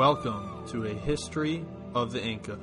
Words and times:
Welcome 0.00 0.64
to 0.68 0.86
a 0.86 0.94
history 0.94 1.62
of 1.94 2.10
the 2.10 2.24
Inca. 2.24 2.58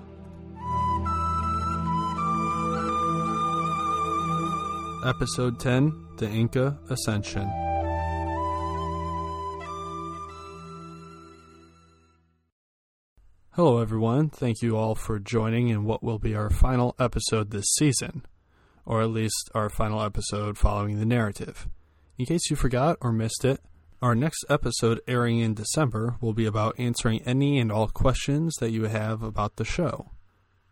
Episode 5.08 5.60
10 5.60 5.94
The 6.17 6.28
Inca 6.28 6.80
Ascension. 6.89 7.48
Hello, 13.52 13.82
everyone. 13.82 14.32
Thank 14.32 14.64
you 14.64 14.76
all 14.76 14.96
for 14.96 15.20
joining 15.20 15.68
in 15.68 15.84
what 15.84 16.02
will 16.02 16.18
be 16.18 16.34
our 16.34 16.50
final 16.50 16.96
episode 16.98 17.52
this 17.52 17.68
season, 17.76 18.26
or 18.84 19.04
at 19.04 19.12
least 19.12 19.52
our 19.54 19.70
final 19.70 20.02
episode 20.02 20.58
following 20.58 20.98
the 20.98 21.06
narrative. 21.06 21.68
In 22.18 22.26
case 22.26 22.50
you 22.50 22.56
forgot 22.56 22.98
or 23.00 23.12
missed 23.12 23.46
it, 23.46 23.62
our 24.02 24.14
next 24.14 24.45
episode, 24.48 25.02
airing 25.07 25.39
in 25.39 25.56
December, 25.56 26.18
will 26.21 26.33
be 26.33 26.46
about 26.46 26.75
answering 26.78 27.21
any 27.25 27.57
and 27.57 27.71
all 27.71 27.88
questions 27.88 28.54
that 28.60 28.71
you 28.71 28.83
have 28.83 29.24
about 29.24 29.55
the 29.55 29.65
show. 29.65 30.11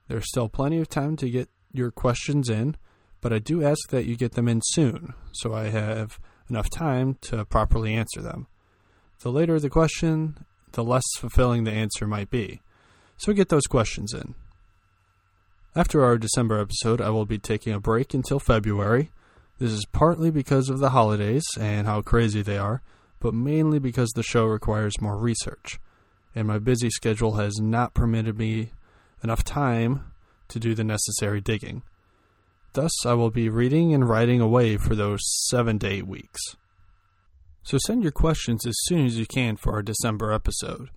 There's 0.07 0.27
still 0.27 0.47
plenty 0.47 0.79
of 0.79 0.89
time 0.89 1.15
to 1.17 1.29
get 1.29 1.49
your 1.71 1.89
questions 1.89 2.49
in, 2.49 2.77
but 3.21 3.33
I 3.33 3.39
do 3.39 3.63
ask 3.63 3.89
that 3.89 4.05
you 4.05 4.15
get 4.15 4.33
them 4.33 4.47
in 4.47 4.61
soon 4.63 5.15
so 5.33 5.53
I 5.53 5.69
have 5.69 6.19
enough 6.49 6.69
time 6.69 7.17
to 7.21 7.43
properly 7.45 7.95
answer 7.95 8.21
them. 8.21 8.45
The 9.21 9.31
later 9.31 9.59
the 9.59 9.71
question, 9.71 10.45
the 10.73 10.83
less 10.83 11.05
fulfilling 11.17 11.63
the 11.63 11.71
answer 11.71 12.05
might 12.05 12.29
be. 12.29 12.61
So 13.17 13.33
get 13.33 13.49
those 13.49 13.65
questions 13.65 14.13
in. 14.13 14.35
After 15.75 16.05
our 16.05 16.19
December 16.19 16.59
episode, 16.59 17.01
I 17.01 17.09
will 17.09 17.25
be 17.25 17.39
taking 17.39 17.73
a 17.73 17.79
break 17.79 18.13
until 18.13 18.39
February. 18.39 19.09
This 19.57 19.71
is 19.71 19.85
partly 19.91 20.29
because 20.29 20.69
of 20.69 20.77
the 20.79 20.91
holidays 20.91 21.43
and 21.59 21.87
how 21.87 22.01
crazy 22.03 22.43
they 22.43 22.59
are 22.59 22.83
but 23.25 23.33
mainly 23.33 23.79
because 23.79 24.11
the 24.11 24.21
show 24.21 24.45
requires 24.45 25.01
more 25.01 25.17
research, 25.17 25.79
and 26.35 26.47
my 26.47 26.59
busy 26.59 26.91
schedule 26.91 27.37
has 27.37 27.59
not 27.59 27.95
permitted 27.95 28.37
me 28.37 28.71
enough 29.23 29.43
time 29.43 30.11
to 30.47 30.59
do 30.59 30.75
the 30.75 30.83
necessary 30.83 31.41
digging. 31.41 31.81
Thus, 32.73 32.91
I 33.03 33.13
will 33.13 33.31
be 33.31 33.49
reading 33.49 33.95
and 33.95 34.07
writing 34.07 34.41
away 34.41 34.77
for 34.77 34.93
those 34.93 35.21
seven 35.47 35.79
to 35.79 35.87
eight 35.87 36.05
weeks. 36.05 36.39
So 37.63 37.79
send 37.79 38.03
your 38.03 38.11
questions 38.11 38.67
as 38.67 38.75
soon 38.83 39.07
as 39.07 39.17
you 39.17 39.25
can 39.25 39.57
for 39.57 39.73
our 39.73 39.81
December 39.81 40.31
episode. 40.31 40.91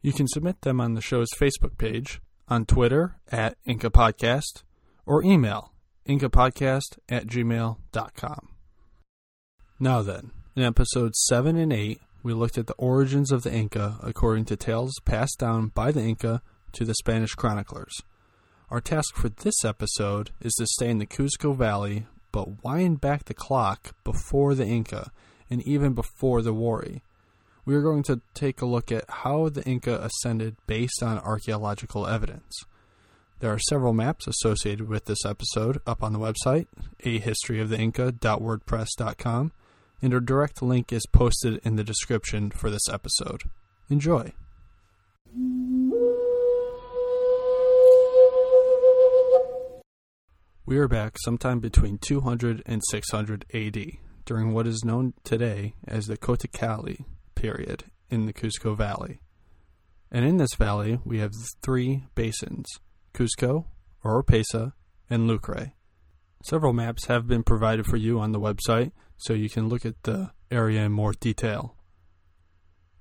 You 0.00 0.12
can 0.12 0.28
submit 0.28 0.60
them 0.60 0.80
on 0.80 0.94
the 0.94 1.00
show's 1.00 1.32
Facebook 1.36 1.76
page, 1.76 2.20
on 2.46 2.66
Twitter 2.66 3.16
at 3.32 3.56
Inca 3.66 3.90
Podcast, 3.90 4.62
or 5.06 5.24
email 5.24 5.72
incapodcast 6.06 6.98
at 7.08 7.26
gmail.com. 7.26 8.48
Now 9.80 10.02
then, 10.02 10.30
in 10.58 10.64
episodes 10.64 11.24
7 11.28 11.56
and 11.56 11.72
8, 11.72 12.00
we 12.24 12.32
looked 12.32 12.58
at 12.58 12.66
the 12.66 12.74
origins 12.74 13.30
of 13.30 13.44
the 13.44 13.54
Inca 13.54 13.96
according 14.02 14.44
to 14.46 14.56
tales 14.56 14.92
passed 15.04 15.38
down 15.38 15.68
by 15.68 15.92
the 15.92 16.02
Inca 16.02 16.42
to 16.72 16.84
the 16.84 16.96
Spanish 16.96 17.36
chroniclers. 17.36 18.02
Our 18.68 18.80
task 18.80 19.14
for 19.14 19.28
this 19.28 19.64
episode 19.64 20.32
is 20.40 20.52
to 20.54 20.66
stay 20.66 20.90
in 20.90 20.98
the 20.98 21.06
Cuzco 21.06 21.56
Valley, 21.56 22.06
but 22.32 22.64
wind 22.64 23.00
back 23.00 23.26
the 23.26 23.34
clock 23.34 23.94
before 24.02 24.56
the 24.56 24.66
Inca 24.66 25.12
and 25.48 25.62
even 25.62 25.94
before 25.94 26.42
the 26.42 26.52
Wari. 26.52 27.04
We 27.64 27.76
are 27.76 27.82
going 27.82 28.02
to 28.04 28.20
take 28.34 28.60
a 28.60 28.66
look 28.66 28.90
at 28.90 29.08
how 29.08 29.48
the 29.48 29.64
Inca 29.64 30.02
ascended 30.02 30.56
based 30.66 31.04
on 31.04 31.18
archaeological 31.18 32.04
evidence. 32.06 32.64
There 33.38 33.52
are 33.52 33.60
several 33.60 33.92
maps 33.92 34.26
associated 34.26 34.88
with 34.88 35.04
this 35.04 35.24
episode 35.24 35.80
up 35.86 36.02
on 36.02 36.12
the 36.12 36.18
website, 36.18 36.66
ahistoryoftheinca.wordpress.com, 37.04 39.52
and 40.00 40.14
a 40.14 40.20
direct 40.20 40.62
link 40.62 40.92
is 40.92 41.06
posted 41.12 41.60
in 41.64 41.76
the 41.76 41.84
description 41.84 42.50
for 42.50 42.70
this 42.70 42.88
episode. 42.90 43.42
Enjoy! 43.90 44.32
We 50.66 50.76
are 50.76 50.88
back 50.88 51.16
sometime 51.24 51.60
between 51.60 51.96
200 51.96 52.62
and 52.66 52.82
600 52.90 53.46
AD, 53.54 53.86
during 54.26 54.52
what 54.52 54.66
is 54.66 54.84
known 54.84 55.14
today 55.24 55.72
as 55.86 56.06
the 56.06 56.18
Cotacali 56.18 57.06
period 57.34 57.84
in 58.10 58.26
the 58.26 58.34
Cusco 58.34 58.76
Valley. 58.76 59.20
And 60.10 60.26
in 60.26 60.36
this 60.36 60.54
valley, 60.58 61.00
we 61.04 61.20
have 61.20 61.32
three 61.62 62.04
basins 62.14 62.66
Cusco, 63.14 63.64
Oropesa, 64.04 64.72
and 65.08 65.26
Lucre. 65.26 65.72
Several 66.42 66.72
maps 66.72 67.06
have 67.06 67.26
been 67.26 67.42
provided 67.42 67.86
for 67.86 67.96
you 67.96 68.20
on 68.20 68.32
the 68.32 68.40
website, 68.40 68.92
so 69.16 69.32
you 69.32 69.50
can 69.50 69.68
look 69.68 69.84
at 69.84 70.02
the 70.04 70.30
area 70.50 70.82
in 70.82 70.92
more 70.92 71.12
detail. 71.12 71.74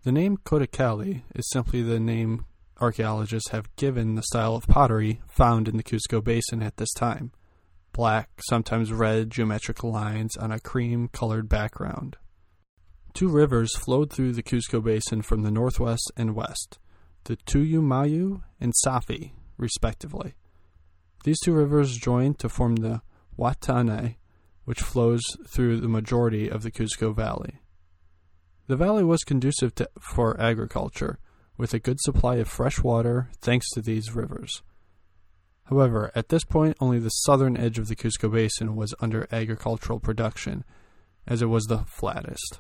The 0.04 0.12
name 0.12 0.38
Cotacali 0.38 1.22
is 1.36 1.50
simply 1.50 1.82
the 1.82 2.00
name 2.00 2.46
archaeologists 2.80 3.50
have 3.50 3.76
given 3.76 4.16
the 4.16 4.24
style 4.24 4.56
of 4.56 4.68
pottery 4.68 5.22
found 5.28 5.68
in 5.68 5.78
the 5.78 5.84
Cusco 5.84 6.24
Basin 6.24 6.62
at 6.62 6.78
this 6.78 6.94
time 6.94 7.32
black, 7.98 8.30
sometimes 8.48 8.94
red 8.94 9.32
geometrical 9.32 9.92
lines 9.92 10.38
on 10.38 10.52
a 10.52 10.60
cream 10.60 11.10
colored 11.12 11.50
background. 11.50 12.16
Two 13.14 13.28
rivers 13.28 13.76
flowed 13.76 14.14
through 14.14 14.34
the 14.34 14.44
Cusco 14.44 14.84
Basin 14.84 15.24
from 15.24 15.42
the 15.42 15.50
northwest 15.50 16.12
and 16.16 16.36
west, 16.36 16.78
the 17.24 17.36
Tuyumayu 17.36 18.44
and 18.62 18.72
Safi, 18.86 19.32
respectively. 19.58 20.36
These 21.24 21.40
two 21.40 21.54
rivers 21.54 21.98
joined 21.98 22.38
to 22.38 22.50
form 22.50 22.76
the 22.78 23.02
Huatanay, 23.38 24.16
which 24.66 24.82
flows 24.82 25.24
through 25.48 25.80
the 25.80 25.88
majority 25.88 26.50
of 26.50 26.64
the 26.64 26.72
Cusco 26.72 27.16
Valley. 27.16 27.62
The 28.68 28.76
valley 28.76 29.04
was 29.04 29.24
conducive 29.24 29.74
to, 29.76 29.90
for 30.00 30.40
agriculture, 30.40 31.20
with 31.58 31.74
a 31.74 31.80
good 31.80 32.00
supply 32.02 32.36
of 32.36 32.48
fresh 32.48 32.84
water 32.84 33.30
thanks 33.42 33.70
to 33.72 33.82
these 33.82 34.16
rivers. 34.16 34.62
However, 35.66 36.12
at 36.16 36.30
this 36.30 36.46
point, 36.46 36.78
only 36.80 37.00
the 37.00 37.10
southern 37.10 37.58
edge 37.58 37.80
of 37.80 37.88
the 37.88 37.96
Cusco 37.96 38.32
Basin 38.32 38.76
was 38.76 38.96
under 39.00 39.28
agricultural 39.32 40.00
production, 40.00 40.64
as 41.26 41.42
it 41.42 41.48
was 41.48 41.66
the 41.66 41.80
flattest. 41.80 42.60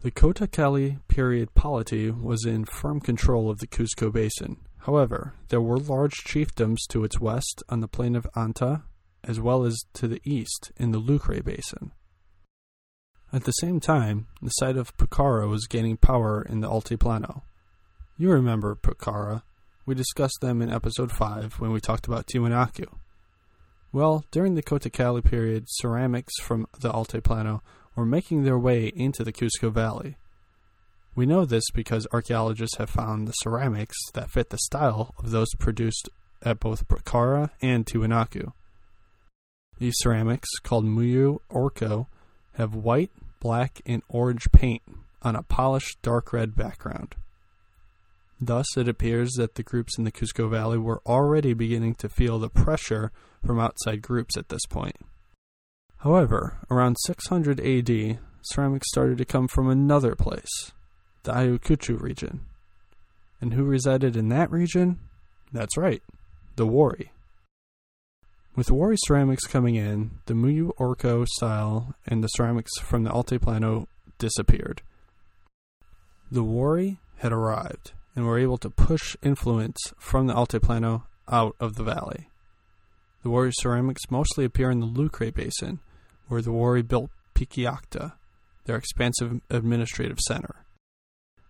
The 0.00 0.10
Cotacali 0.10 1.00
period 1.08 1.54
polity 1.54 2.10
was 2.10 2.44
in 2.44 2.64
firm 2.64 3.00
control 3.00 3.50
of 3.50 3.58
the 3.58 3.66
Cusco 3.66 4.12
Basin. 4.12 4.58
However, 4.80 5.34
there 5.48 5.60
were 5.60 5.78
large 5.78 6.22
chiefdoms 6.24 6.78
to 6.90 7.02
its 7.02 7.18
west 7.18 7.62
on 7.68 7.80
the 7.80 7.88
plain 7.88 8.14
of 8.14 8.26
Anta 8.36 8.82
as 9.24 9.40
well 9.40 9.64
as 9.64 9.78
to 9.94 10.08
the 10.08 10.20
east 10.24 10.72
in 10.76 10.92
the 10.92 10.98
Lucre 10.98 11.42
Basin. 11.42 11.92
At 13.32 13.44
the 13.44 13.52
same 13.52 13.80
time, 13.80 14.28
the 14.40 14.50
site 14.50 14.76
of 14.76 14.96
Pucara 14.96 15.48
was 15.48 15.66
gaining 15.66 15.96
power 15.96 16.42
in 16.42 16.60
the 16.60 16.68
Altiplano. 16.68 17.42
You 18.16 18.30
remember 18.30 18.74
Pucara. 18.76 19.42
We 19.84 19.94
discussed 19.94 20.38
them 20.40 20.62
in 20.62 20.72
episode 20.72 21.12
5 21.12 21.54
when 21.60 21.72
we 21.72 21.80
talked 21.80 22.06
about 22.06 22.26
Tiwanaku. 22.26 22.86
Well, 23.92 24.24
during 24.30 24.54
the 24.54 24.62
Cotacali 24.62 25.24
period, 25.24 25.64
ceramics 25.68 26.34
from 26.40 26.66
the 26.80 26.90
Altiplano 26.90 27.60
were 27.94 28.06
making 28.06 28.44
their 28.44 28.58
way 28.58 28.86
into 28.94 29.24
the 29.24 29.32
Cusco 29.32 29.72
Valley. 29.72 30.16
We 31.14 31.26
know 31.26 31.44
this 31.44 31.64
because 31.72 32.06
archaeologists 32.12 32.76
have 32.76 32.90
found 32.90 33.26
the 33.26 33.32
ceramics 33.32 33.96
that 34.12 34.30
fit 34.30 34.50
the 34.50 34.58
style 34.58 35.14
of 35.18 35.30
those 35.30 35.54
produced 35.58 36.08
at 36.42 36.60
both 36.60 36.86
Pucara 36.88 37.50
and 37.62 37.86
Tiwanaku. 37.86 38.52
These 39.78 39.94
ceramics, 39.98 40.48
called 40.62 40.84
Muyu 40.84 41.40
Orco, 41.50 42.06
have 42.54 42.74
white, 42.74 43.10
black, 43.40 43.80
and 43.84 44.02
orange 44.08 44.50
paint 44.52 44.82
on 45.22 45.36
a 45.36 45.42
polished 45.42 46.00
dark 46.02 46.32
red 46.32 46.56
background. 46.56 47.14
Thus, 48.40 48.66
it 48.76 48.88
appears 48.88 49.32
that 49.34 49.54
the 49.54 49.62
groups 49.62 49.96
in 49.96 50.04
the 50.04 50.12
Cusco 50.12 50.50
Valley 50.50 50.78
were 50.78 51.00
already 51.06 51.54
beginning 51.54 51.94
to 51.96 52.08
feel 52.08 52.38
the 52.38 52.50
pressure 52.50 53.10
from 53.44 53.58
outside 53.58 54.02
groups 54.02 54.36
at 54.36 54.48
this 54.48 54.66
point. 54.66 54.96
However, 55.98 56.58
around 56.70 56.96
600 57.06 57.60
AD, 57.60 58.18
ceramics 58.42 58.88
started 58.88 59.18
to 59.18 59.24
come 59.24 59.48
from 59.48 59.68
another 59.68 60.14
place, 60.14 60.72
the 61.22 61.32
Ayacucho 61.32 62.00
region. 62.00 62.40
And 63.40 63.54
who 63.54 63.64
resided 63.64 64.16
in 64.16 64.28
that 64.28 64.50
region? 64.50 64.98
That's 65.52 65.76
right, 65.76 66.02
the 66.56 66.66
Wari. 66.66 67.12
With 68.56 68.70
Wari 68.70 68.96
ceramics 69.00 69.44
coming 69.44 69.74
in, 69.74 70.12
the 70.24 70.32
Muyu 70.32 70.74
Orco 70.78 71.26
style 71.28 71.94
and 72.06 72.24
the 72.24 72.28
ceramics 72.28 72.72
from 72.80 73.04
the 73.04 73.10
Altiplano 73.10 73.86
disappeared. 74.16 74.80
The 76.30 76.42
Wari 76.42 76.98
had 77.18 77.32
arrived 77.32 77.92
and 78.14 78.24
were 78.24 78.38
able 78.38 78.56
to 78.58 78.70
push 78.70 79.14
influence 79.22 79.76
from 79.98 80.26
the 80.26 80.32
Altiplano 80.32 81.02
out 81.28 81.54
of 81.60 81.74
the 81.74 81.82
valley. 81.84 82.30
The 83.22 83.28
Wari 83.28 83.52
ceramics 83.52 84.10
mostly 84.10 84.46
appear 84.46 84.70
in 84.70 84.80
the 84.80 84.86
Lucre 84.86 85.30
Basin, 85.30 85.80
where 86.28 86.40
the 86.40 86.52
Wari 86.52 86.80
built 86.80 87.10
Pikillacta, 87.34 88.14
their 88.64 88.76
expansive 88.76 89.42
administrative 89.50 90.18
center. 90.20 90.64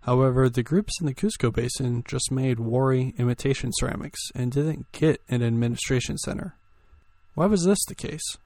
However, 0.01 0.49
the 0.49 0.65
groups 0.65 1.01
in 1.01 1.07
the 1.07 1.15
Cusco 1.15 1.55
Basin 1.55 2.03
just 2.05 2.33
made 2.33 2.59
Wari 2.59 3.15
imitation 3.17 3.71
ceramics 3.75 4.21
and 4.35 4.51
didn't 4.51 4.91
get 4.91 5.23
an 5.29 5.45
administration 5.45 6.19
center. 6.19 6.57
Why 7.37 7.45
was 7.45 7.65
this 7.65 7.85
the 7.87 7.95
case? 7.95 8.39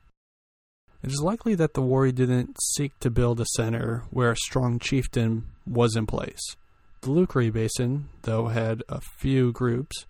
It 1.00 1.12
is 1.12 1.22
likely 1.22 1.54
that 1.54 1.75
the 1.75 1.81
Wari 1.81 2.10
didn't 2.10 2.56
seek 2.60 2.98
to 2.98 3.08
build 3.08 3.40
a 3.40 3.46
center 3.54 4.02
where 4.10 4.32
a 4.32 4.37
strong 4.37 4.81
chieftain 4.81 5.46
was 5.64 5.94
in 5.94 6.06
place, 6.06 6.56
The 7.02 7.12
Lucre 7.12 7.52
Basin, 7.52 8.08
though 8.22 8.48
had 8.48 8.82
a 8.88 9.00
few 9.00 9.52
groups, 9.52 10.06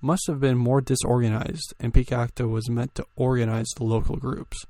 must 0.00 0.24
have 0.26 0.40
been 0.40 0.58
more 0.58 0.80
disorganized, 0.80 1.74
and 1.78 1.94
Pikillacta 1.94 2.48
was 2.48 2.68
meant 2.68 2.96
to 2.96 3.06
organize 3.14 3.68
the 3.76 3.84
local 3.84 4.16
groups. 4.16 4.66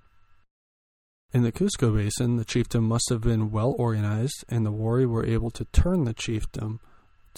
In 1.33 1.43
the 1.43 1.51
Cusco 1.51 1.97
Basin, 1.97 2.37
the 2.37 2.45
chiefdom 2.45 2.83
must 2.83 3.09
have 3.09 3.23
been 3.23 3.51
well 3.51 3.75
organized, 3.79 4.45
and 4.51 4.67
the 4.67 4.73
Wari 4.73 5.07
were 5.07 5.25
able 5.25 5.51
to 5.53 5.65
turn 5.73 6.05
the 6.05 6.13
chiefdom 6.13 6.81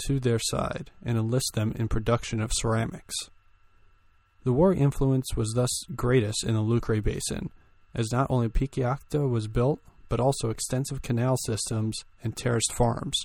to 0.06 0.18
their 0.18 0.40
side 0.40 0.90
and 1.04 1.16
enlist 1.16 1.52
them 1.54 1.72
in 1.76 1.86
production 1.86 2.40
of 2.40 2.50
ceramics. 2.52 3.14
The 4.42 4.52
Wari 4.52 4.78
influence 4.78 5.36
was 5.36 5.52
thus 5.52 5.84
greatest 5.94 6.44
in 6.44 6.54
the 6.54 6.62
Lucre 6.62 7.02
Basin, 7.02 7.50
as 7.94 8.10
not 8.10 8.26
only 8.30 8.48
Pikillacta 8.48 9.28
was 9.28 9.48
built, 9.48 9.80
but 10.08 10.18
also 10.20 10.48
extensive 10.48 11.02
canal 11.02 11.36
systems 11.44 12.04
and 12.22 12.36
terraced 12.36 12.72
farms. 12.72 13.20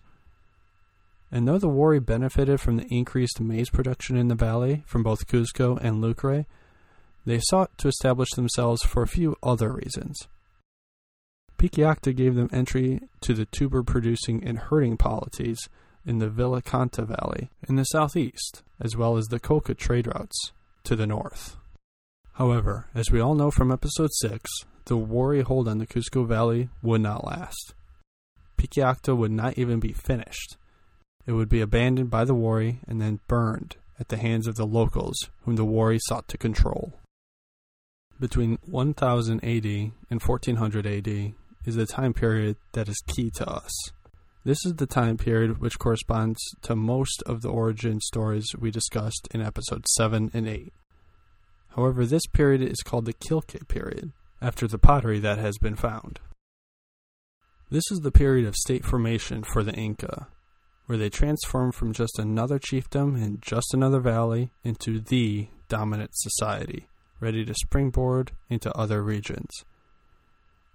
And 1.32 1.48
though 1.48 1.58
the 1.58 1.70
Wari 1.70 2.00
benefited 2.00 2.60
from 2.60 2.78
the 2.78 2.88
increased 2.94 3.40
maize 3.40 3.70
production 3.70 4.18
in 4.18 4.28
the 4.28 4.36
valley 4.36 4.84
from 4.86 5.04
both 5.04 5.28
Cusco 5.28 5.78
and 5.82 6.02
Lucre, 6.02 6.46
they 7.26 7.40
sought 7.40 7.78
to 7.80 7.88
establish 7.88 8.30
themselves 8.32 8.84
for 8.84 9.02
a 9.02 9.08
few 9.08 9.36
other 9.42 9.72
reasons. 9.72 10.28
Pikillacta 11.58 12.14
gave 12.14 12.36
them 12.36 12.50
entry 12.52 13.02
to 13.22 13.34
the 13.34 13.46
tuber 13.46 13.84
producing 13.84 14.44
and 14.44 14.60
herding 14.60 14.98
polities 14.98 15.58
in 16.06 16.20
the 16.20 16.30
Vilcanota 16.30 17.08
Valley 17.08 17.50
in 17.68 17.78
the 17.78 17.86
southeast, 17.86 18.62
as 18.80 18.96
well 18.96 19.18
as 19.18 19.26
the 19.28 19.40
coca 19.40 19.74
trade 19.74 20.08
routes 20.08 20.52
to 20.86 20.96
the 20.96 21.08
north. 21.08 21.58
However, 22.34 22.88
as 22.94 23.12
we 23.12 23.20
all 23.20 23.36
know 23.36 23.52
from 23.52 23.72
episode 23.72 24.12
6, 24.14 24.50
the 24.86 24.98
Wari 24.98 25.42
hold 25.42 25.68
on 25.68 25.78
the 25.78 25.88
Cusco 25.88 26.28
Valley 26.28 26.70
would 26.82 27.02
not 27.02 27.26
last. 27.26 27.74
Pikillacta 28.58 29.16
would 29.16 29.32
not 29.32 29.58
even 29.58 29.80
be 29.80 29.94
finished. 29.94 30.58
It 31.26 31.32
would 31.32 31.50
be 31.50 31.62
abandoned 31.62 32.10
by 32.10 32.24
the 32.24 32.36
Wari 32.36 32.80
and 32.88 33.02
then 33.02 33.20
burned 33.28 33.78
at 34.00 34.10
the 34.10 34.18
hands 34.18 34.48
of 34.48 34.56
the 34.56 34.66
locals 34.66 35.16
whom 35.44 35.56
the 35.56 35.66
Wari 35.66 36.00
sought 36.00 36.28
to 36.30 36.38
control. 36.38 37.00
Between 38.20 38.60
1000 38.66 39.44
AD 39.44 39.66
and 39.66 40.22
1400 40.22 40.86
AD 40.86 41.34
is 41.66 41.76
the 41.76 41.86
time 41.86 42.14
period 42.14 42.58
that 42.74 42.88
is 42.88 43.02
key 43.08 43.32
to 43.32 43.50
us. 43.50 43.72
This 44.46 44.64
is 44.64 44.76
the 44.76 44.86
time 44.86 45.18
period 45.18 45.58
which 45.58 45.80
corresponds 45.80 46.40
to 46.62 46.76
most 46.76 47.24
of 47.26 47.42
the 47.42 47.50
origin 47.50 48.00
stories 48.00 48.46
we 48.56 48.70
discussed 48.70 49.28
in 49.32 49.42
episodes 49.42 49.92
7 49.98 50.30
and 50.36 50.48
8. 50.48 50.72
However, 51.70 52.06
this 52.06 52.28
period 52.28 52.62
is 52.62 52.84
called 52.86 53.06
the 53.06 53.14
Killke 53.14 53.68
period, 53.68 54.12
after 54.44 54.68
the 54.68 54.78
pottery 54.78 55.18
that 55.18 55.40
has 55.40 55.58
been 55.58 55.76
found. 55.76 56.20
This 57.72 57.86
is 57.90 58.02
the 58.02 58.12
period 58.12 58.46
of 58.46 58.56
state 58.56 58.86
formation 58.86 59.42
for 59.42 59.64
the 59.64 59.74
Inca, 59.74 60.28
where 60.86 61.00
they 61.00 61.10
transform 61.10 61.72
from 61.72 61.92
just 61.92 62.20
another 62.20 62.60
chiefdom 62.60 63.20
in 63.20 63.40
just 63.42 63.74
another 63.74 64.00
valley 64.00 64.52
into 64.64 65.00
the 65.00 65.48
dominant 65.70 66.12
society, 66.14 66.86
ready 67.20 67.44
to 67.46 67.56
springboard 67.56 68.32
into 68.48 68.72
other 68.78 69.02
regions. 69.02 69.50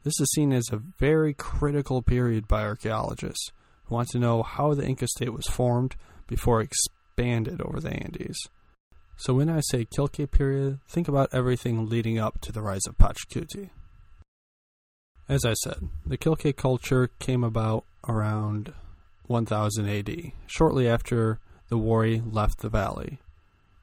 This 0.02 0.19
is 0.19 0.28
seen 0.34 0.52
as 0.52 0.70
a 0.72 0.82
very 0.99 1.34
critical 1.34 2.02
period 2.02 2.49
by 2.49 2.64
archaeologists 2.64 3.52
want 3.90 4.08
to 4.10 4.19
know 4.19 4.42
how 4.42 4.75
the 4.75 4.87
Inca 4.87 5.08
state 5.08 5.32
was 5.32 5.46
formed 5.46 5.96
before 6.26 6.60
it 6.60 6.70
expanded 6.70 7.60
over 7.60 7.81
the 7.81 7.90
Andes. 7.90 8.48
So 9.16 9.34
when 9.34 9.50
I 9.50 9.60
say 9.60 9.84
Killke 9.84 10.31
period, 10.31 10.78
think 10.88 11.08
about 11.08 11.28
everything 11.32 11.87
leading 11.87 12.19
up 12.19 12.40
to 12.40 12.52
the 12.52 12.62
rise 12.62 12.87
of 12.87 12.96
Pachacuti. 12.96 13.70
As 15.28 15.44
I 15.44 15.52
said, 15.52 15.88
the 16.06 16.16
Killke 16.16 16.56
culture 16.56 17.10
came 17.19 17.44
about 17.44 17.84
around 18.08 18.72
1000 19.26 19.88
AD, 19.88 20.32
shortly 20.46 20.88
after 20.88 21.38
the 21.69 21.78
Wari 21.78 22.22
left 22.25 22.60
the 22.60 22.69
valley. 22.69 23.20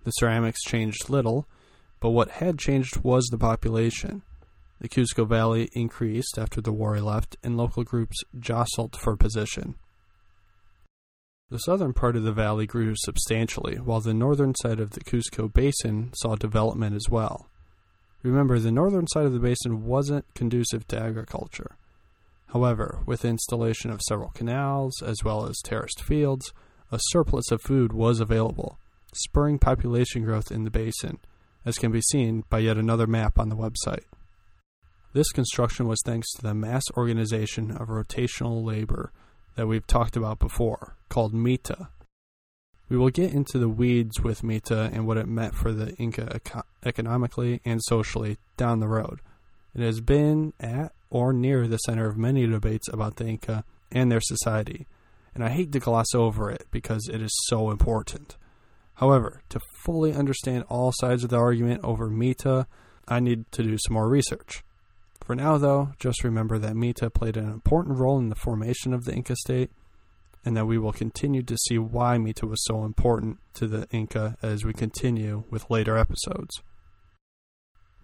The 0.03 0.11
ceramics 0.11 0.61
changed 0.63 1.09
little, 1.09 1.47
but 1.99 2.09
what 2.09 2.31
had 2.31 2.59
changed 2.59 2.97
was 3.03 3.25
the 3.27 3.37
population. 3.37 4.23
The 4.79 4.89
Cusco 4.89 5.27
Valley 5.27 5.69
increased 5.73 6.37
after 6.37 6.61
the 6.61 6.71
Wari 6.71 7.01
left, 7.01 7.37
and 7.43 7.57
local 7.57 7.83
groups 7.83 8.23
jostled 8.39 8.95
for 8.95 9.15
position. 9.15 9.75
The 11.49 11.59
southern 11.59 11.93
part 11.93 12.17
of 12.17 12.23
the 12.23 12.33
valley 12.33 12.67
grew 12.67 12.93
substantially, 12.97 13.77
while 13.77 14.01
the 14.01 14.13
northern 14.13 14.53
side 14.55 14.81
of 14.81 14.91
the 14.91 14.99
Cusco 14.99 15.51
Basin 15.51 16.11
saw 16.13 16.35
development 16.35 16.93
as 16.93 17.09
well. 17.09 17.47
Remember, 18.21 18.59
the 18.59 18.71
northern 18.71 19.07
side 19.07 19.25
of 19.25 19.31
the 19.31 19.39
basin 19.39 19.85
wasn't 19.85 20.25
conducive 20.33 20.85
to 20.89 20.99
agriculture. 20.99 21.77
However, 22.47 22.99
with 23.05 23.23
installation 23.23 23.91
of 23.91 24.01
several 24.01 24.31
canals, 24.31 25.01
as 25.01 25.23
well 25.23 25.47
as 25.47 25.61
terraced 25.63 26.03
fields, 26.03 26.51
a 26.91 26.99
surplus 27.01 27.49
of 27.49 27.61
food 27.61 27.93
was 27.93 28.19
available, 28.19 28.77
spurring 29.13 29.57
population 29.57 30.23
growth 30.23 30.51
in 30.51 30.65
the 30.65 30.71
basin, 30.71 31.19
as 31.63 31.77
can 31.77 31.93
be 31.93 32.01
seen 32.01 32.43
by 32.49 32.59
yet 32.59 32.77
another 32.77 33.07
map 33.07 33.39
on 33.39 33.47
the 33.47 33.55
website. 33.55 34.03
This 35.13 35.31
construction 35.31 35.87
was 35.87 36.01
thanks 36.03 36.29
to 36.33 36.41
the 36.41 36.53
mass 36.53 36.83
organization 36.97 37.71
of 37.71 37.87
rotational 37.87 38.65
labor 38.65 39.13
that 39.57 39.67
we've 39.67 39.87
talked 39.87 40.15
about 40.15 40.39
before, 40.39 40.95
called 41.09 41.33
Mita. 41.33 41.89
We 42.89 42.95
will 42.95 43.09
get 43.09 43.33
into 43.33 43.57
the 43.57 43.67
weeds 43.67 44.21
with 44.21 44.43
Mita 44.43 44.89
and 44.93 45.05
what 45.05 45.17
it 45.17 45.27
meant 45.27 45.55
for 45.55 45.73
the 45.73 45.93
Inca 45.95 46.35
eco- 46.35 46.63
economically 46.85 47.59
and 47.65 47.81
socially 47.83 48.37
down 48.55 48.79
the 48.79 48.87
road. 48.87 49.19
It 49.75 49.81
has 49.81 49.99
been 49.99 50.53
at 50.59 50.93
or 51.09 51.33
near 51.33 51.67
the 51.67 51.77
center 51.79 52.07
of 52.07 52.17
many 52.17 52.45
debates 52.45 52.87
about 52.87 53.17
the 53.17 53.25
Inca 53.25 53.65
and 53.91 54.11
their 54.11 54.21
society, 54.21 54.87
and 55.33 55.43
I 55.43 55.49
hate 55.49 55.71
to 55.71 55.79
gloss 55.79 56.13
over 56.13 56.51
it 56.51 56.67
because 56.71 57.09
it 57.11 57.21
is 57.21 57.35
so 57.47 57.71
important. 57.71 58.37
However, 58.95 59.41
to 59.49 59.59
fully 59.83 60.13
understand 60.13 60.65
all 60.69 60.93
sides 60.99 61.23
of 61.23 61.31
the 61.31 61.37
argument 61.37 61.81
over 61.83 62.09
Mita, 62.09 62.67
I 63.07 63.19
need 63.19 63.51
to 63.53 63.63
do 63.63 63.77
some 63.85 63.95
more 63.95 64.07
research. 64.07 64.63
For 65.27 65.35
now, 65.35 65.57
though, 65.57 65.89
just 65.99 66.23
remember 66.23 66.57
that 66.57 66.77
Mita 66.77 67.09
played 67.09 67.35
an 67.35 67.51
important 67.51 67.97
role 67.97 68.17
in 68.17 68.29
the 68.29 68.35
formation 68.35 68.93
of 68.93 69.03
the 69.03 69.13
Inca 69.13 69.35
state, 69.35 69.71
and 70.45 70.55
that 70.55 70.67
we 70.67 70.77
will 70.77 70.93
continue 70.93 71.43
to 71.43 71.57
see 71.67 71.77
why 71.77 72.17
Mita 72.17 72.47
was 72.47 72.63
so 72.63 72.85
important 72.85 73.39
to 73.55 73.67
the 73.67 73.89
Inca 73.91 74.37
as 74.41 74.63
we 74.63 74.71
continue 74.71 75.43
with 75.49 75.69
later 75.69 75.97
episodes. 75.97 76.61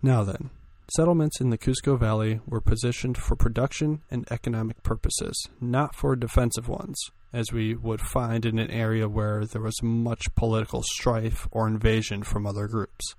Now 0.02 0.26
then, 0.26 0.50
settlements 0.94 1.40
in 1.40 1.50
the 1.50 1.58
Cusco 1.58 1.98
Valley 1.98 2.42
were 2.46 2.60
positioned 2.60 3.18
for 3.18 3.38
production 3.38 4.02
and 4.12 4.30
economic 4.30 4.84
purposes, 4.84 5.48
not 5.62 5.96
for 5.96 6.18
defensive 6.18 6.68
ones, 6.68 6.98
as 7.32 7.54
we 7.54 7.74
would 7.74 8.02
find 8.02 8.46
in 8.46 8.60
an 8.60 8.70
area 8.70 9.08
where 9.08 9.46
there 9.46 9.62
was 9.62 9.82
much 9.82 10.26
political 10.36 10.84
strife 10.84 11.48
or 11.52 11.70
invasion 11.70 12.22
from 12.22 12.46
other 12.46 12.68
groups. 12.68 13.16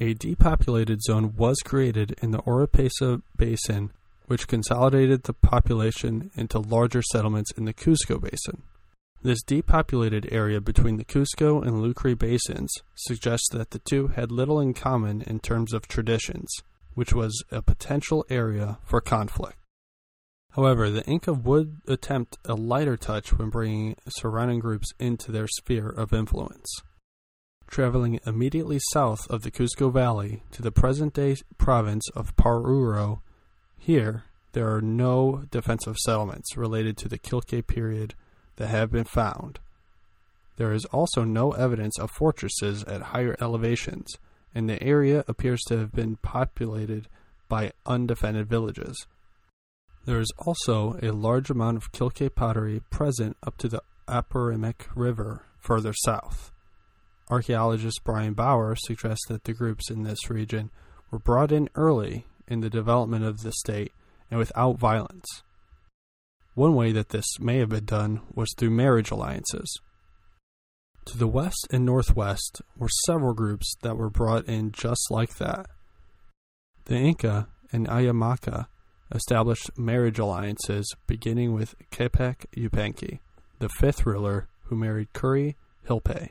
A 0.00 0.14
depopulated 0.14 1.02
zone 1.02 1.34
was 1.34 1.56
created 1.64 2.14
in 2.22 2.30
the 2.30 2.38
Oropesa 2.42 3.20
Basin, 3.36 3.90
which 4.26 4.46
consolidated 4.46 5.24
the 5.24 5.32
population 5.32 6.30
into 6.36 6.60
larger 6.60 7.02
settlements 7.02 7.50
in 7.56 7.64
the 7.64 7.74
Cusco 7.74 8.20
Basin. 8.20 8.62
This 9.22 9.42
depopulated 9.42 10.28
area 10.30 10.60
between 10.60 10.98
the 10.98 11.04
Cusco 11.04 11.60
and 11.60 11.82
Lucre 11.82 12.14
basins 12.14 12.72
suggests 12.94 13.48
that 13.50 13.70
the 13.70 13.80
two 13.80 14.06
had 14.08 14.30
little 14.30 14.60
in 14.60 14.72
common 14.72 15.22
in 15.22 15.40
terms 15.40 15.72
of 15.72 15.88
traditions, 15.88 16.48
which 16.94 17.12
was 17.12 17.42
a 17.50 17.60
potential 17.60 18.24
area 18.30 18.78
for 18.84 19.00
conflict. 19.00 19.58
However, 20.52 20.90
the 20.90 21.04
Inca 21.06 21.32
would 21.32 21.80
attempt 21.88 22.38
a 22.44 22.54
lighter 22.54 22.96
touch 22.96 23.32
when 23.32 23.50
bringing 23.50 23.96
surrounding 24.08 24.60
groups 24.60 24.92
into 25.00 25.32
their 25.32 25.48
sphere 25.48 25.88
of 25.88 26.12
influence 26.12 26.82
traveling 27.68 28.18
immediately 28.26 28.78
south 28.90 29.28
of 29.30 29.42
the 29.42 29.50
Cusco 29.50 29.92
Valley 29.92 30.42
to 30.52 30.62
the 30.62 30.72
present 30.72 31.14
day 31.14 31.36
province 31.58 32.08
of 32.16 32.34
Paruro. 32.36 33.20
Here, 33.78 34.24
there 34.52 34.74
are 34.74 34.80
no 34.80 35.44
defensive 35.50 35.96
settlements 35.98 36.56
related 36.56 36.96
to 36.98 37.08
the 37.08 37.18
Killke 37.18 37.66
period 37.66 38.14
that 38.56 38.68
have 38.68 38.90
been 38.90 39.04
found. 39.04 39.60
There 40.56 40.72
is 40.72 40.84
also 40.86 41.22
no 41.22 41.52
evidence 41.52 41.98
of 41.98 42.10
fortresses 42.10 42.82
at 42.84 43.02
higher 43.02 43.36
elevations, 43.40 44.08
and 44.54 44.68
the 44.68 44.82
area 44.82 45.24
appears 45.28 45.60
to 45.68 45.78
have 45.78 45.92
been 45.92 46.16
populated 46.16 47.06
by 47.48 47.72
undefended 47.86 48.48
villages. 48.48 49.06
There 50.04 50.18
is 50.18 50.32
also 50.38 50.98
a 51.02 51.12
large 51.12 51.50
amount 51.50 51.76
of 51.76 51.92
Killke 51.92 52.34
pottery 52.34 52.82
present 52.90 53.36
up 53.46 53.56
to 53.58 53.68
the 53.68 53.82
Apurimac 54.08 54.86
River 54.96 55.44
further 55.58 55.92
south. 55.92 56.50
Archaeologist 57.30 58.02
Brian 58.04 58.34
Bauer 58.34 58.74
suggests 58.76 59.26
that 59.28 59.44
the 59.44 59.52
groups 59.52 59.90
in 59.90 60.02
this 60.02 60.30
region 60.30 60.70
were 61.10 61.18
brought 61.18 61.52
in 61.52 61.68
early 61.74 62.26
in 62.46 62.60
the 62.60 62.70
development 62.70 63.24
of 63.24 63.42
the 63.42 63.52
state 63.52 63.92
and 64.30 64.38
without 64.38 64.78
violence. 64.78 65.42
One 66.54 66.74
way 66.74 66.92
that 66.92 67.10
this 67.10 67.38
may 67.38 67.58
have 67.58 67.68
been 67.68 67.84
done 67.84 68.20
was 68.34 68.52
through 68.56 68.70
marriage 68.70 69.10
alliances. 69.10 69.80
To 71.06 71.16
the 71.16 71.28
west 71.28 71.68
and 71.70 71.84
northwest 71.84 72.60
were 72.76 72.88
several 73.06 73.32
groups 73.32 73.74
that 73.82 73.96
were 73.96 74.10
brought 74.10 74.46
in 74.46 74.72
just 74.72 75.10
like 75.10 75.36
that. 75.36 75.66
The 76.86 76.96
Inca 76.96 77.48
and 77.72 77.86
Ayamaca 77.86 78.66
established 79.14 79.70
marriage 79.78 80.18
alliances 80.18 80.94
beginning 81.06 81.54
with 81.54 81.74
Capac 81.90 82.46
Yupanqui, 82.56 83.20
the 83.58 83.68
fifth 83.68 84.04
ruler, 84.04 84.48
who 84.64 84.76
married 84.76 85.12
Kuri 85.12 85.56
Hilpe. 85.88 86.30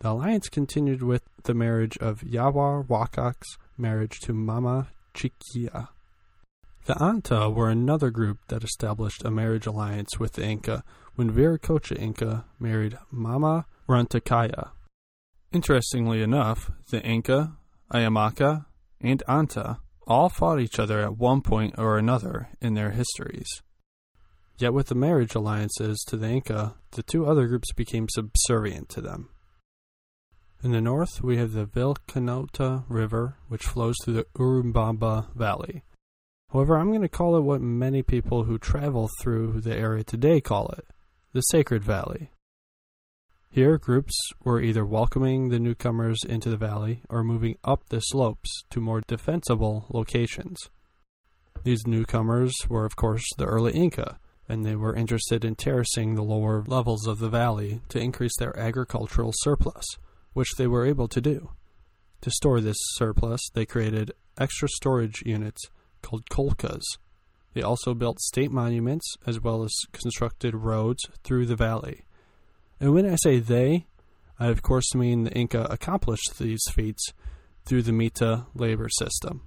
The 0.00 0.10
alliance 0.10 0.48
continued 0.48 1.02
with 1.02 1.22
the 1.42 1.54
marriage 1.54 1.98
of 1.98 2.20
Yawar 2.20 2.86
Wakak's 2.86 3.58
marriage 3.76 4.20
to 4.20 4.32
Mama 4.32 4.88
Chikia. 5.12 5.88
The 6.84 6.94
Anta 6.94 7.52
were 7.52 7.68
another 7.68 8.10
group 8.10 8.38
that 8.46 8.62
established 8.62 9.24
a 9.24 9.30
marriage 9.30 9.66
alliance 9.66 10.18
with 10.20 10.34
the 10.34 10.44
Inca 10.44 10.84
when 11.16 11.32
Viracocha 11.32 11.98
Inca 11.98 12.44
married 12.60 12.96
Mama 13.10 13.66
Rantakaya. 13.88 14.70
Interestingly 15.52 16.22
enough, 16.22 16.70
the 16.90 17.02
Inca, 17.02 17.56
Ayamaca, 17.92 18.66
and 19.00 19.22
Anta 19.28 19.78
all 20.06 20.28
fought 20.28 20.60
each 20.60 20.78
other 20.78 21.00
at 21.00 21.18
one 21.18 21.42
point 21.42 21.74
or 21.76 21.98
another 21.98 22.48
in 22.60 22.74
their 22.74 22.90
histories. 22.90 23.48
Yet 24.58 24.72
with 24.72 24.86
the 24.86 24.94
marriage 24.94 25.34
alliances 25.34 26.04
to 26.06 26.16
the 26.16 26.28
Inca, 26.28 26.76
the 26.92 27.02
two 27.02 27.26
other 27.26 27.48
groups 27.48 27.72
became 27.72 28.06
subservient 28.08 28.88
to 28.90 29.00
them. 29.00 29.30
In 30.60 30.72
the 30.72 30.80
north, 30.80 31.22
we 31.22 31.36
have 31.36 31.52
the 31.52 31.66
Vilcanota 31.66 32.82
River, 32.88 33.36
which 33.46 33.64
flows 33.64 33.94
through 34.02 34.14
the 34.14 34.26
Urubamba 34.34 35.32
Valley. 35.36 35.84
However, 36.52 36.76
I'm 36.76 36.88
going 36.88 37.02
to 37.02 37.08
call 37.08 37.36
it 37.36 37.42
what 37.42 37.60
many 37.60 38.02
people 38.02 38.42
who 38.42 38.58
travel 38.58 39.08
through 39.20 39.60
the 39.60 39.76
area 39.76 40.02
today 40.02 40.40
call 40.40 40.68
it 40.70 40.84
the 41.32 41.42
Sacred 41.42 41.84
Valley. 41.84 42.32
Here, 43.48 43.78
groups 43.78 44.18
were 44.42 44.60
either 44.60 44.84
welcoming 44.84 45.48
the 45.48 45.60
newcomers 45.60 46.24
into 46.28 46.50
the 46.50 46.56
valley 46.56 47.02
or 47.08 47.22
moving 47.22 47.56
up 47.62 47.88
the 47.88 48.00
slopes 48.00 48.64
to 48.70 48.80
more 48.80 49.02
defensible 49.06 49.86
locations. 49.90 50.58
These 51.62 51.86
newcomers 51.86 52.52
were, 52.68 52.84
of 52.84 52.96
course, 52.96 53.24
the 53.36 53.46
early 53.46 53.74
Inca, 53.74 54.18
and 54.48 54.66
they 54.66 54.74
were 54.74 54.96
interested 54.96 55.44
in 55.44 55.54
terracing 55.54 56.16
the 56.16 56.24
lower 56.24 56.64
levels 56.66 57.06
of 57.06 57.20
the 57.20 57.28
valley 57.28 57.80
to 57.90 58.00
increase 58.00 58.36
their 58.36 58.58
agricultural 58.58 59.32
surplus 59.36 59.86
which 60.38 60.54
they 60.56 60.68
were 60.68 60.86
able 60.86 61.08
to 61.08 61.20
do. 61.20 61.50
To 62.20 62.30
store 62.30 62.60
this 62.60 62.76
surplus, 62.94 63.40
they 63.54 63.66
created 63.66 64.12
extra 64.38 64.68
storage 64.68 65.20
units 65.26 65.60
called 66.00 66.28
kolkas. 66.30 66.84
They 67.54 67.62
also 67.62 67.92
built 67.92 68.20
state 68.20 68.52
monuments 68.52 69.16
as 69.26 69.40
well 69.40 69.64
as 69.64 69.74
constructed 69.90 70.54
roads 70.54 71.02
through 71.24 71.46
the 71.46 71.56
valley. 71.56 72.04
And 72.78 72.94
when 72.94 73.04
I 73.04 73.16
say 73.16 73.40
they, 73.40 73.88
I 74.38 74.46
of 74.46 74.62
course 74.62 74.94
mean 74.94 75.24
the 75.24 75.32
Inca 75.32 75.64
accomplished 75.64 76.38
these 76.38 76.62
feats 76.72 77.12
through 77.64 77.82
the 77.82 77.92
Mita 77.92 78.46
labor 78.54 78.88
system. 78.88 79.42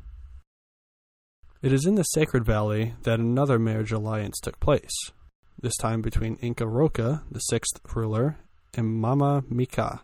It 1.62 1.72
is 1.72 1.86
in 1.86 1.96
the 1.96 2.04
Sacred 2.04 2.44
Valley 2.44 2.96
that 3.04 3.22
another 3.22 3.58
marriage 3.58 3.94
alliance 3.94 4.42
took 4.42 4.60
place, 4.60 5.12
this 5.58 5.78
time 5.78 6.02
between 6.02 6.36
Inca 6.42 6.68
Roca, 6.68 7.24
the 7.32 7.40
sixth 7.40 7.80
ruler, 7.96 8.40
and 8.74 9.00
Mama 9.00 9.46
Mika, 9.50 10.02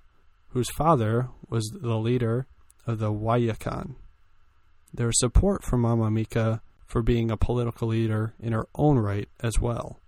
whose 0.50 0.70
father 0.72 1.30
was 1.50 1.70
the 1.82 1.98
leader 1.98 2.48
of 2.86 3.00
the 3.00 3.12
Huayacan. 3.12 3.96
There 4.94 5.08
was 5.08 5.20
support 5.20 5.64
for 5.64 5.78
Mama 5.78 6.10
Mika 6.10 6.62
for 6.86 7.02
being 7.02 7.30
a 7.30 7.38
political 7.38 7.90
leader 7.90 8.34
in 8.40 8.54
her 8.54 8.68
own 8.76 8.98
right 8.98 9.28
as 9.42 9.60
well. 9.60 10.00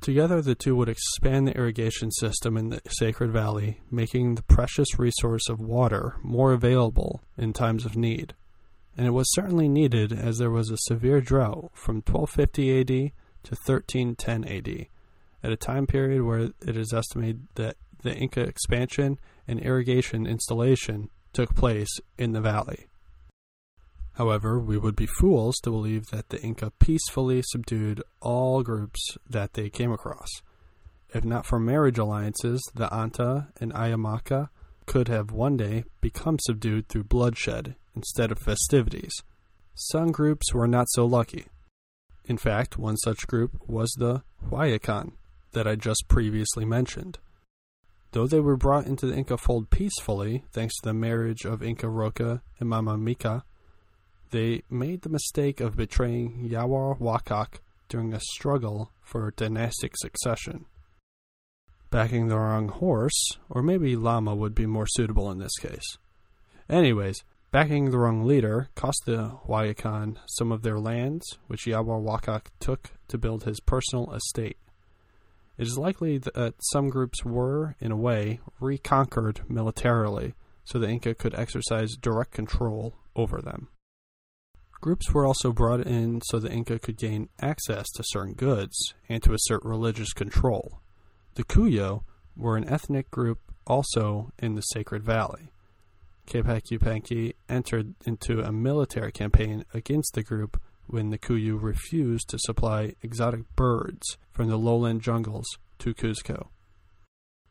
Together, 0.00 0.42
the 0.42 0.54
two 0.54 0.76
would 0.76 0.88
expand 0.88 1.48
the 1.48 1.56
irrigation 1.56 2.10
system 2.10 2.56
in 2.56 2.68
the 2.68 2.80
Sacred 2.88 3.30
Valley, 3.30 3.80
making 3.90 4.34
the 4.34 4.42
precious 4.42 4.98
resource 4.98 5.48
of 5.48 5.58
water 5.58 6.16
more 6.22 6.52
available 6.52 7.22
in 7.38 7.52
times 7.52 7.84
of 7.84 7.96
need. 7.96 8.34
And 8.96 9.06
it 9.06 9.10
was 9.10 9.32
certainly 9.34 9.68
needed 9.68 10.12
as 10.12 10.38
there 10.38 10.50
was 10.50 10.70
a 10.70 10.76
severe 10.76 11.20
drought 11.20 11.70
from 11.74 11.96
1250 11.96 12.80
AD 12.80 12.86
to 12.86 13.54
1310 13.54 14.44
AD, 14.44 14.86
at 15.42 15.52
a 15.52 15.56
time 15.56 15.86
period 15.86 16.22
where 16.22 16.50
it 16.60 16.76
is 16.76 16.92
estimated 16.92 17.46
that 17.54 17.76
the 18.02 18.14
Inca 18.14 18.40
expansion 18.40 19.18
and 19.46 19.60
irrigation 19.60 20.26
installation 20.26 21.10
took 21.32 21.54
place 21.54 22.00
in 22.18 22.32
the 22.32 22.40
valley. 22.40 22.86
However, 24.14 24.58
we 24.58 24.78
would 24.78 24.96
be 24.96 25.06
fools 25.06 25.56
to 25.62 25.70
believe 25.70 26.06
that 26.06 26.30
the 26.30 26.40
Inca 26.40 26.72
peacefully 26.78 27.42
subdued 27.44 28.02
all 28.20 28.62
groups 28.62 29.18
that 29.28 29.52
they 29.52 29.68
came 29.68 29.92
across. 29.92 30.28
If 31.12 31.24
not 31.24 31.44
for 31.44 31.60
marriage 31.60 31.98
alliances, 31.98 32.62
the 32.74 32.88
Anta 32.88 33.48
and 33.60 33.72
Ayamaca 33.72 34.48
could 34.86 35.08
have 35.08 35.32
one 35.32 35.56
day 35.56 35.84
become 36.00 36.38
subdued 36.40 36.88
through 36.88 37.04
bloodshed 37.04 37.74
instead 37.94 38.32
of 38.32 38.38
festivities. 38.38 39.12
Some 39.74 40.12
groups 40.12 40.54
were 40.54 40.66
not 40.66 40.86
so 40.90 41.04
lucky. 41.04 41.46
In 42.24 42.38
fact, 42.38 42.78
one 42.78 42.96
such 42.96 43.26
group 43.26 43.52
was 43.66 43.90
the 43.98 44.22
Huayacan 44.48 45.12
that 45.52 45.66
I 45.66 45.74
just 45.74 46.04
previously 46.08 46.64
mentioned. 46.64 47.18
Though 48.16 48.26
they 48.26 48.40
were 48.40 48.56
brought 48.56 48.86
into 48.86 49.04
the 49.04 49.14
Inca 49.14 49.36
fold 49.36 49.68
peacefully, 49.68 50.46
thanks 50.50 50.74
to 50.76 50.88
the 50.88 50.94
marriage 50.94 51.44
of 51.44 51.62
Inca 51.62 51.86
Roca 51.86 52.40
and 52.58 52.66
Mama 52.66 52.96
Mika, 52.96 53.44
they 54.30 54.62
made 54.70 55.02
the 55.02 55.10
mistake 55.10 55.60
of 55.60 55.76
betraying 55.76 56.48
Yawar 56.50 56.98
Wakak 56.98 57.60
during 57.90 58.14
a 58.14 58.20
struggle 58.20 58.90
for 59.02 59.34
dynastic 59.36 59.98
succession. 59.98 60.64
Backing 61.90 62.28
the 62.28 62.38
wrong 62.38 62.68
horse, 62.68 63.36
or 63.50 63.62
maybe 63.62 63.96
llama 63.96 64.34
would 64.34 64.54
be 64.54 64.64
more 64.64 64.86
suitable 64.86 65.30
in 65.30 65.38
this 65.38 65.58
case. 65.58 65.98
Anyways, 66.70 67.22
backing 67.50 67.90
the 67.90 67.98
wrong 67.98 68.24
leader 68.24 68.70
cost 68.74 69.02
the 69.04 69.32
Huayacan 69.46 70.16
some 70.24 70.52
of 70.52 70.62
their 70.62 70.78
lands, 70.80 71.36
which 71.48 71.66
Yawar 71.66 72.02
Wakak 72.02 72.46
took 72.60 72.92
to 73.08 73.18
build 73.18 73.44
his 73.44 73.60
personal 73.60 74.10
estate. 74.14 74.56
It 75.58 75.66
is 75.66 75.78
likely 75.78 76.18
that 76.18 76.36
uh, 76.36 76.50
some 76.58 76.88
groups 76.88 77.24
were, 77.24 77.76
in 77.80 77.90
a 77.90 77.96
way, 77.96 78.40
reconquered 78.60 79.40
militarily 79.48 80.34
so 80.64 80.78
the 80.78 80.88
Inca 80.88 81.14
could 81.14 81.34
exercise 81.34 81.96
direct 81.96 82.32
control 82.32 82.94
over 83.14 83.40
them. 83.40 83.68
Groups 84.80 85.12
were 85.12 85.24
also 85.24 85.52
brought 85.52 85.86
in 85.86 86.20
so 86.26 86.38
the 86.38 86.52
Inca 86.52 86.78
could 86.78 86.98
gain 86.98 87.28
access 87.40 87.86
to 87.92 88.04
certain 88.04 88.34
goods 88.34 88.94
and 89.08 89.22
to 89.22 89.32
assert 89.32 89.64
religious 89.64 90.12
control. 90.12 90.80
The 91.34 91.44
Cuyo 91.44 92.04
were 92.36 92.56
an 92.56 92.68
ethnic 92.68 93.10
group 93.10 93.40
also 93.66 94.32
in 94.38 94.54
the 94.54 94.60
Sacred 94.60 95.02
Valley. 95.02 95.50
Yupanqui 96.28 97.34
entered 97.48 97.94
into 98.04 98.40
a 98.40 98.52
military 98.52 99.12
campaign 99.12 99.64
against 99.72 100.14
the 100.14 100.22
group 100.22 100.60
when 100.86 101.10
the 101.10 101.18
Cuyo 101.18 101.60
refused 101.60 102.28
to 102.28 102.38
supply 102.38 102.94
exotic 103.02 103.54
birds 103.56 104.16
from 104.30 104.48
the 104.48 104.56
lowland 104.56 105.02
jungles 105.02 105.46
to 105.78 105.94
Cuzco. 105.94 106.48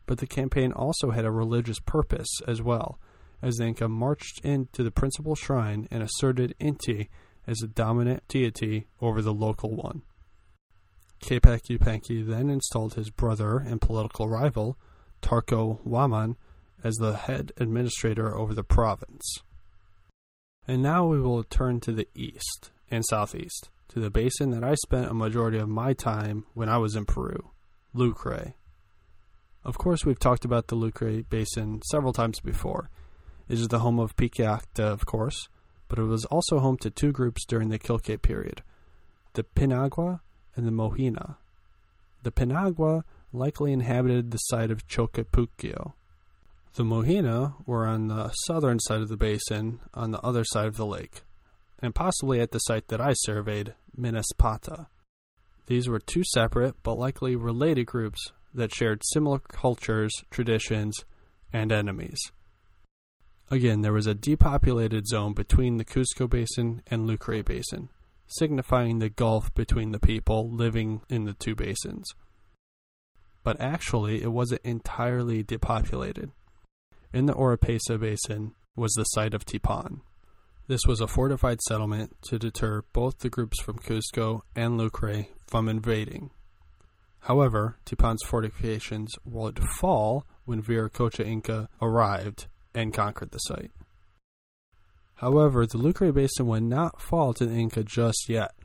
But 0.05 0.19
the 0.19 0.27
campaign 0.27 0.71
also 0.71 1.11
had 1.11 1.25
a 1.25 1.31
religious 1.31 1.79
purpose 1.79 2.29
as 2.47 2.61
well, 2.61 2.99
as 3.41 3.55
the 3.55 3.65
Inca 3.65 3.87
marched 3.87 4.39
into 4.43 4.83
the 4.83 4.91
principal 4.91 5.35
shrine 5.35 5.87
and 5.91 6.03
asserted 6.03 6.55
Inti 6.59 7.09
as 7.47 7.57
the 7.57 7.67
dominant 7.67 8.23
deity 8.27 8.87
over 9.01 9.21
the 9.21 9.33
local 9.33 9.75
one. 9.75 10.03
Capac 11.21 11.61
Yupanqui 11.69 12.25
then 12.25 12.49
installed 12.49 12.93
his 12.93 13.09
brother 13.09 13.57
and 13.57 13.81
political 13.81 14.27
rival, 14.27 14.77
Tarco 15.21 15.79
Waman, 15.83 16.37
as 16.83 16.95
the 16.95 17.15
head 17.15 17.51
administrator 17.57 18.35
over 18.35 18.53
the 18.53 18.63
province. 18.63 19.39
And 20.67 20.83
now 20.83 21.05
we 21.07 21.19
will 21.19 21.43
turn 21.43 21.79
to 21.81 21.91
the 21.91 22.07
east 22.15 22.71
and 22.91 23.03
southeast, 23.09 23.69
to 23.89 23.99
the 23.99 24.09
basin 24.09 24.51
that 24.51 24.63
I 24.63 24.75
spent 24.75 25.09
a 25.09 25.13
majority 25.13 25.57
of 25.57 25.69
my 25.69 25.93
time 25.93 26.45
when 26.53 26.69
I 26.69 26.77
was 26.77 26.95
in 26.95 27.05
Peru, 27.05 27.51
Lucre. 27.93 28.53
Of 29.63 29.77
course, 29.77 30.05
we've 30.05 30.19
talked 30.19 30.45
about 30.45 30.67
the 30.67 30.75
Lucre 30.75 31.23
Basin 31.23 31.81
several 31.89 32.13
times 32.13 32.39
before. 32.39 32.89
It 33.49 33.59
is 33.59 33.67
the 33.67 33.79
home 33.79 33.99
of 33.99 34.15
Pique 34.15 34.39
of 34.39 35.05
course, 35.05 35.49
but 35.87 35.97
it 35.97 36.03
was 36.03 36.25
also 36.25 36.59
home 36.59 36.77
to 36.77 36.89
two 36.89 37.11
groups 37.11 37.45
during 37.45 37.69
the 37.69 37.79
Killke 37.79 38.21
period 38.21 38.61
the 39.33 39.43
Pinagua 39.43 40.21
and 40.55 40.65
the 40.65 40.71
Mohina. 40.71 41.35
The 42.23 42.31
Pinagua 42.31 43.03
likely 43.33 43.73
inhabited 43.73 44.31
the 44.31 44.37
site 44.37 44.71
of 44.71 44.87
Choquepuquio. 44.87 45.93
The 46.75 46.83
Mohina 46.83 47.55
were 47.65 47.85
on 47.85 48.07
the 48.07 48.31
southern 48.45 48.79
side 48.79 49.01
of 49.01 49.09
the 49.09 49.17
basin, 49.17 49.81
on 49.93 50.11
the 50.11 50.21
other 50.21 50.45
side 50.45 50.67
of 50.67 50.77
the 50.77 50.85
lake 50.85 51.23
and 51.81 51.93
possibly 51.93 52.39
at 52.39 52.51
the 52.51 52.59
site 52.59 52.87
that 52.87 53.01
I 53.01 53.13
surveyed, 53.13 53.73
Minaspata. 53.97 54.87
These 55.67 55.89
were 55.89 55.99
two 55.99 56.23
separate 56.33 56.75
but 56.83 56.97
likely 56.97 57.35
related 57.35 57.85
groups 57.85 58.31
that 58.53 58.73
shared 58.73 59.01
similar 59.05 59.39
cultures, 59.39 60.11
traditions, 60.29 61.03
and 61.51 61.71
enemies. 61.71 62.19
Again, 63.51 63.81
there 63.81 63.93
was 63.93 64.07
a 64.07 64.15
depopulated 64.15 65.07
zone 65.07 65.33
between 65.33 65.77
the 65.77 65.85
Cuzco 65.85 66.29
Basin 66.29 66.81
and 66.87 67.05
Lucre 67.05 67.43
Basin, 67.43 67.89
signifying 68.27 68.99
the 68.99 69.09
gulf 69.09 69.53
between 69.53 69.91
the 69.91 69.99
people 69.99 70.49
living 70.49 71.01
in 71.09 71.25
the 71.25 71.33
two 71.33 71.55
basins. 71.55 72.07
But 73.43 73.61
actually, 73.61 74.23
it 74.23 74.31
wasn't 74.31 74.61
entirely 74.63 75.43
depopulated. 75.43 76.31
In 77.13 77.27
the 77.27 77.33
Oropesa 77.33 77.99
Basin 77.99 78.55
was 78.75 78.93
the 78.93 79.03
site 79.03 79.35
of 79.35 79.45
Tipan. 79.45 80.01
This 80.67 80.81
was 80.87 80.99
a 80.99 81.07
fortified 81.07 81.61
settlement 81.61 82.15
to 82.23 82.39
deter 82.39 82.81
both 82.91 83.19
the 83.19 83.29
groups 83.29 83.61
from 83.61 83.77
Cuzco 83.77 84.41
and 84.55 84.77
Lucre 84.77 85.27
from 85.45 85.69
invading. 85.69 86.31
However, 87.19 87.77
Tupan's 87.85 88.23
fortifications 88.25 89.13
would 89.25 89.59
fall 89.79 90.25
when 90.45 90.63
Viracocha 90.63 91.25
Inca 91.25 91.69
arrived 91.81 92.47
and 92.73 92.93
conquered 92.93 93.31
the 93.31 93.39
site. 93.39 93.71
However, 95.15 95.67
the 95.67 95.77
Lucre 95.77 96.11
Basin 96.11 96.47
would 96.47 96.63
not 96.63 96.99
fall 96.99 97.33
to 97.35 97.45
the 97.45 97.55
Inca 97.55 97.83
just 97.83 98.27
yet. 98.27 98.55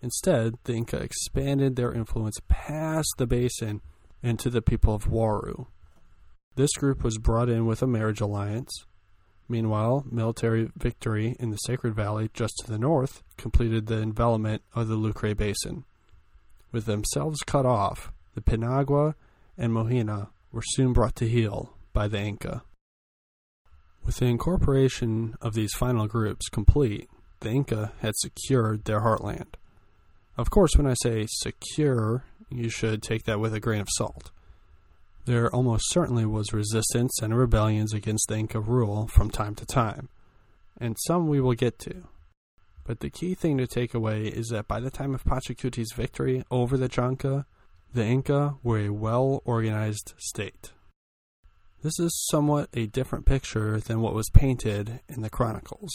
Instead, 0.00 0.54
the 0.64 0.74
Inca 0.74 0.98
expanded 0.98 1.76
their 1.76 1.92
influence 1.92 2.38
past 2.48 3.12
the 3.18 3.26
basin 3.26 3.80
and 4.22 4.38
to 4.38 4.50
the 4.50 4.62
people 4.62 4.94
of 4.94 5.06
Waru. 5.06 5.66
This 6.54 6.72
group 6.74 7.02
was 7.04 7.18
brought 7.18 7.48
in 7.48 7.66
with 7.66 7.82
a 7.82 7.86
marriage 7.86 8.20
alliance. 8.20 8.70
Meanwhile, 9.50 10.06
military 10.08 10.70
victory 10.76 11.34
in 11.40 11.50
the 11.50 11.56
Sacred 11.56 11.92
Valley 11.92 12.30
just 12.32 12.54
to 12.60 12.70
the 12.70 12.78
north 12.78 13.24
completed 13.36 13.86
the 13.86 14.00
envelopment 14.00 14.62
of 14.76 14.86
the 14.86 14.94
Lucre 14.94 15.34
Basin. 15.34 15.84
With 16.70 16.86
themselves 16.86 17.40
cut 17.40 17.66
off, 17.66 18.12
the 18.36 18.42
Pinagua 18.42 19.14
and 19.58 19.72
Mohina 19.72 20.28
were 20.52 20.62
soon 20.64 20.92
brought 20.92 21.16
to 21.16 21.28
heel 21.28 21.74
by 21.92 22.06
the 22.06 22.20
Inca. 22.20 22.62
With 24.04 24.18
the 24.18 24.26
incorporation 24.26 25.34
of 25.40 25.54
these 25.54 25.74
final 25.74 26.06
groups 26.06 26.48
complete, 26.48 27.10
the 27.40 27.50
Inca 27.50 27.92
had 27.98 28.14
secured 28.18 28.84
their 28.84 29.00
heartland. 29.00 29.54
Of 30.36 30.50
course, 30.50 30.76
when 30.76 30.86
I 30.86 30.94
say 31.02 31.26
secure, 31.28 32.22
you 32.50 32.68
should 32.68 33.02
take 33.02 33.24
that 33.24 33.40
with 33.40 33.52
a 33.52 33.60
grain 33.60 33.80
of 33.80 33.88
salt. 33.90 34.30
There 35.30 35.54
almost 35.54 35.92
certainly 35.92 36.26
was 36.26 36.52
resistance 36.52 37.22
and 37.22 37.38
rebellions 37.38 37.94
against 37.94 38.26
the 38.26 38.36
Inca 38.36 38.58
rule 38.58 39.06
from 39.06 39.30
time 39.30 39.54
to 39.54 39.64
time, 39.64 40.08
and 40.76 40.96
some 41.06 41.28
we 41.28 41.40
will 41.40 41.54
get 41.54 41.78
to. 41.86 42.08
But 42.82 42.98
the 42.98 43.10
key 43.10 43.36
thing 43.36 43.56
to 43.58 43.68
take 43.68 43.94
away 43.94 44.24
is 44.24 44.48
that 44.48 44.66
by 44.66 44.80
the 44.80 44.90
time 44.90 45.14
of 45.14 45.22
Pachacuti's 45.22 45.92
victory 45.92 46.42
over 46.50 46.76
the 46.76 46.88
Chanca, 46.88 47.44
the 47.94 48.04
Inca 48.04 48.56
were 48.64 48.80
a 48.80 48.88
well 48.88 49.40
organized 49.44 50.14
state. 50.18 50.72
This 51.80 52.00
is 52.00 52.26
somewhat 52.28 52.68
a 52.74 52.86
different 52.86 53.24
picture 53.24 53.78
than 53.78 54.00
what 54.00 54.14
was 54.14 54.30
painted 54.30 54.98
in 55.08 55.22
the 55.22 55.30
chronicles. 55.30 55.92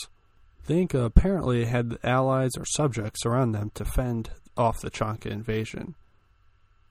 The 0.67 0.75
Inca 0.75 1.01
apparently 1.03 1.65
had 1.65 1.97
allies 2.05 2.51
or 2.57 2.63
subjects 2.65 3.25
around 3.25 3.51
them 3.51 3.71
to 3.73 3.83
fend 3.83 4.29
off 4.55 4.79
the 4.79 4.89
Chanca 4.89 5.29
invasion. 5.29 5.95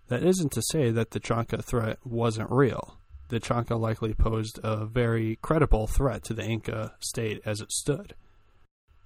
That 0.09 0.23
isn't 0.23 0.53
to 0.53 0.63
say 0.71 0.91
that 0.91 1.11
the 1.11 1.21
Chanca 1.21 1.63
threat 1.65 1.99
wasn't 2.05 2.51
real. 2.51 2.99
The 3.29 3.41
Chanca 3.41 3.79
likely 3.81 4.13
posed 4.13 4.61
a 4.63 4.85
very 4.85 5.37
credible 5.37 5.87
threat 5.87 6.23
to 6.25 6.35
the 6.35 6.45
Inca 6.45 6.95
state 7.01 7.41
as 7.47 7.61
it 7.61 7.73
stood. 7.73 8.15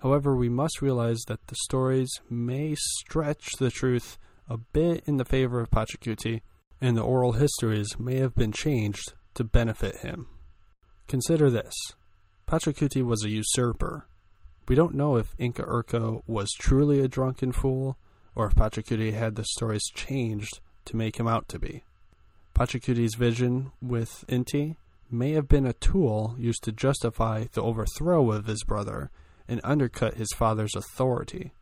However, 0.01 0.37
we 0.37 0.49
must 0.49 0.83
realize 0.83 1.21
that 1.29 1.47
the 1.47 1.57
stories 1.65 2.21
may 2.29 2.75
stretch 2.77 3.53
the 3.59 3.71
truth 3.71 4.19
a 4.49 4.57
bit 4.59 5.05
in 5.07 5.17
the 5.17 5.25
favor 5.25 5.61
of 5.61 5.71
Pachacuti, 5.71 6.43
and 6.81 6.97
the 6.97 7.03
oral 7.03 7.33
histories 7.33 7.99
may 7.99 8.17
have 8.17 8.35
been 8.35 8.53
changed 8.53 9.13
to 9.35 9.45
benefit 9.45 9.99
him. 9.99 10.27
Consider 11.07 11.51
this 11.51 11.75
Pachacuti 12.47 13.05
was 13.05 13.25
a 13.25 13.31
usurper. 13.31 14.07
We 14.67 14.75
don't 14.75 14.95
know 14.95 15.17
if 15.17 15.35
Inca 15.39 15.63
Urco 15.63 16.23
was 16.27 16.51
truly 16.59 17.01
a 17.01 17.09
drunken 17.09 17.53
fool, 17.53 17.99
or 18.35 18.47
if 18.47 18.55
Pachacuti 18.55 19.13
had 19.13 19.37
the 19.37 19.45
stories 19.45 19.91
changed 19.95 20.61
to 20.89 20.97
make 20.97 21.19
him 21.19 21.29
out 21.29 21.49
to 21.49 21.59
be. 21.59 21.85
Pachacuti's 22.55 23.15
vision 23.15 23.73
with 23.81 24.25
Inti 24.29 24.77
may 25.11 25.33
have 25.33 25.49
been 25.49 25.67
a 25.67 25.73
tool 25.75 26.35
used 26.39 26.63
to 26.65 26.73
justify 26.73 27.45
the 27.53 27.63
overthrow 27.63 28.33
of 28.33 28.47
his 28.47 28.65
brother 28.65 29.11
and 29.47 29.61
undercut 29.65 30.15
his 30.15 30.33
father's 30.37 30.75
authority. 30.75 31.53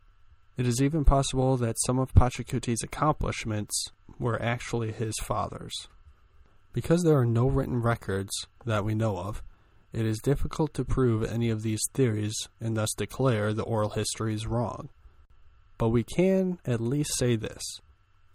It 0.57 0.65
is 0.65 0.81
even 0.81 1.05
possible 1.05 1.55
that 1.57 1.79
some 1.85 1.99
of 1.99 2.13
Pachacuti's 2.13 2.83
accomplishments 2.83 3.91
were 4.19 4.41
actually 4.41 4.91
his 4.91 5.15
father's. 5.21 5.87
Because 6.73 7.03
there 7.03 7.17
are 7.17 7.25
no 7.25 7.47
written 7.47 7.81
records 7.81 8.31
that 8.65 8.83
we 8.83 8.95
know 8.95 9.17
of, 9.17 9.43
it 9.93 10.05
is 10.05 10.19
difficult 10.19 10.73
to 10.73 10.83
prove 10.83 11.23
any 11.23 11.49
of 11.49 11.61
these 11.61 11.81
theories 11.93 12.35
and 12.59 12.75
thus 12.75 12.93
declare 12.97 13.53
the 13.53 13.63
oral 13.63 13.91
histories 13.91 14.47
wrong. 14.47 14.89
But 15.77 15.89
we 15.89 16.03
can 16.03 16.59
at 16.65 16.81
least 16.81 17.17
say 17.17 17.35
this 17.35 17.63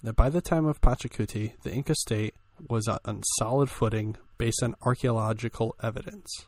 that 0.02 0.16
by 0.16 0.28
the 0.28 0.40
time 0.40 0.66
of 0.66 0.80
Pachacuti, 0.80 1.52
the 1.62 1.72
Inca 1.72 1.94
state 1.94 2.34
was 2.68 2.88
on 2.88 3.22
solid 3.38 3.70
footing 3.70 4.16
based 4.38 4.62
on 4.62 4.74
archaeological 4.82 5.74
evidence. 5.82 6.46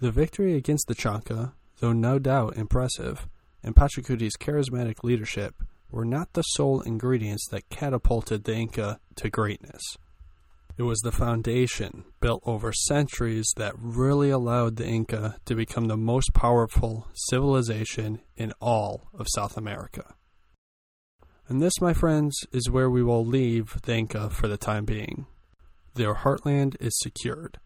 The 0.00 0.10
victory 0.10 0.54
against 0.54 0.86
the 0.86 0.94
Chanca, 0.94 1.52
though 1.80 1.92
no 1.92 2.18
doubt 2.18 2.56
impressive, 2.56 3.26
and 3.62 3.74
Pachacuti's 3.74 4.36
charismatic 4.36 5.02
leadership 5.02 5.54
were 5.90 6.04
not 6.04 6.32
the 6.32 6.42
sole 6.42 6.80
ingredients 6.82 7.48
that 7.50 7.68
catapulted 7.70 8.44
the 8.44 8.54
Inca 8.54 9.00
to 9.16 9.30
greatness. 9.30 9.96
It 10.76 10.82
was 10.84 11.00
the 11.00 11.10
foundation 11.10 12.04
built 12.20 12.42
over 12.46 12.72
centuries 12.72 13.52
that 13.56 13.74
really 13.76 14.30
allowed 14.30 14.76
the 14.76 14.86
Inca 14.86 15.36
to 15.46 15.56
become 15.56 15.86
the 15.86 15.96
most 15.96 16.32
powerful 16.34 17.08
civilization 17.14 18.20
in 18.36 18.52
all 18.60 19.08
of 19.12 19.26
South 19.34 19.56
America. 19.56 20.14
And 21.48 21.62
this, 21.62 21.80
my 21.80 21.94
friends, 21.94 22.44
is 22.52 22.68
where 22.68 22.90
we 22.90 23.02
will 23.02 23.24
leave 23.24 23.80
the 23.82 23.96
Inca 23.96 24.28
for 24.28 24.48
the 24.48 24.58
time 24.58 24.84
being. 24.84 25.24
Their 25.94 26.14
heartland 26.14 26.76
is 26.78 26.92
secured. 26.98 27.58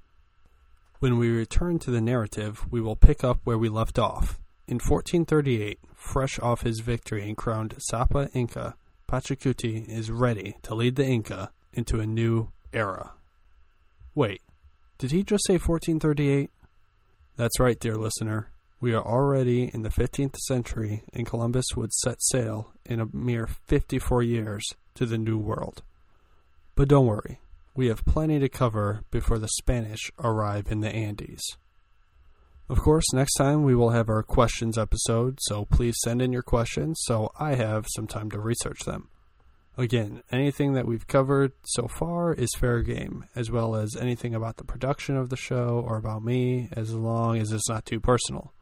When 1.01 1.19
we 1.19 1.31
return 1.31 1.81
to 1.81 1.91
the 1.91 2.01
narrative, 2.01 2.65
we 2.71 2.81
will 2.81 2.95
pick 2.95 3.25
up 3.25 3.41
where 3.43 3.59
we 3.59 3.69
left 3.69 3.99
off. 3.99 4.39
In 4.69 4.77
1438, 4.77 5.81
fresh 5.97 6.39
off 6.39 6.63
his 6.63 6.79
victory 6.79 7.27
and 7.27 7.37
crowned 7.37 7.75
Sapa 7.91 8.31
Inca, 8.33 8.77
Pachacuti 9.11 9.89
is 9.89 10.13
ready 10.13 10.57
to 10.63 10.77
lead 10.77 10.95
the 10.95 11.05
Inca 11.05 11.51
into 11.73 11.99
a 11.99 12.07
new 12.07 12.51
era. 12.73 13.11
Wait, 14.15 14.43
did 14.99 15.11
he 15.11 15.25
just 15.25 15.45
say 15.45 15.55
1438? 15.55 16.51
That's 17.37 17.59
right, 17.59 17.81
dear 17.81 17.97
listener. 17.97 18.52
We 18.83 18.95
are 18.95 19.07
already 19.07 19.71
in 19.73 19.83
the 19.83 19.91
15th 19.91 20.35
century, 20.39 21.05
and 21.13 21.25
Columbus 21.25 21.67
would 21.77 21.93
set 21.93 22.21
sail 22.21 22.73
in 22.85 22.99
a 22.99 23.07
mere 23.13 23.47
54 23.47 24.25
years 24.25 24.65
to 24.97 25.07
the 25.07 25.19
New 25.19 25.39
World. 25.39 25.85
But 26.75 26.89
don't 26.89 27.07
worry, 27.07 27.39
we 27.77 27.87
have 27.87 28.05
plenty 28.05 28.41
to 28.41 28.49
cover 28.49 29.05
before 29.13 29.39
the 29.39 29.47
Spanish 29.47 30.11
arrive 30.19 30.67
in 30.69 30.81
the 30.81 30.89
Andes. 30.89 31.57
Of 32.69 32.81
course, 32.81 33.05
next 33.15 33.35
time 33.35 33.63
we 33.63 33.77
will 33.77 33.91
have 33.91 34.09
our 34.09 34.25
questions 34.25 34.77
episode, 34.77 35.39
so 35.43 35.65
please 35.65 35.95
send 36.03 36.21
in 36.21 36.33
your 36.33 36.43
questions 36.43 36.99
so 37.05 37.31
I 37.39 37.55
have 37.55 37.87
some 37.95 38.09
time 38.09 38.33
to 38.33 38.41
research 38.41 38.81
them. 38.81 39.11
Again, 39.79 40.25
anything 40.33 40.73
that 40.73 40.89
we've 40.89 41.07
covered 41.07 41.53
so 41.63 41.87
far 41.87 42.35
is 42.35 42.51
fair 42.59 42.83
game, 42.83 43.27
as 43.37 43.49
well 43.49 43.77
as 43.77 43.95
anything 43.95 44.35
about 44.35 44.57
the 44.57 44.65
production 44.65 45.17
of 45.17 45.29
the 45.29 45.37
show 45.37 45.85
or 45.87 45.99
about 45.99 46.25
me, 46.25 46.69
as 46.73 46.93
long 46.93 47.39
as 47.39 47.53
it's 47.53 47.69
not 47.69 47.87
too 47.87 48.01
personal. 48.01 48.53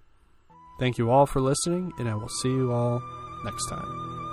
Thank 0.81 0.97
you 0.97 1.11
all 1.11 1.27
for 1.27 1.41
listening, 1.43 1.93
and 1.99 2.09
I 2.09 2.15
will 2.15 2.31
see 2.41 2.49
you 2.49 2.73
all 2.73 3.03
next 3.45 3.67
time. 3.67 4.30